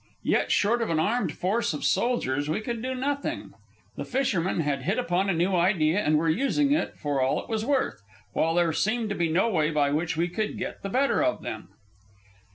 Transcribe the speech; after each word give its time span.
Yet, 0.23 0.51
short 0.51 0.81
of 0.81 0.89
an 0.89 0.99
armed 0.99 1.31
force 1.31 1.75
of 1.75 1.83
soldiers, 1.85 2.49
we 2.49 2.59
could 2.59 2.81
do 2.81 2.95
nothing. 2.95 3.53
The 3.97 4.03
fishermen 4.03 4.61
had 4.61 4.81
hit 4.81 4.97
upon 4.97 5.29
a 5.29 5.33
new 5.35 5.55
idea 5.55 5.99
and 5.99 6.17
were 6.17 6.27
using 6.27 6.71
it 6.71 6.97
for 6.97 7.21
all 7.21 7.39
it 7.43 7.47
was 7.47 7.63
worth, 7.63 8.01
while 8.33 8.55
there 8.55 8.73
seemed 8.73 9.15
no 9.19 9.47
way 9.51 9.69
by 9.69 9.91
which 9.91 10.17
we 10.17 10.27
could 10.27 10.57
get 10.57 10.81
the 10.81 10.89
better 10.89 11.21
of 11.23 11.43
them. 11.43 11.67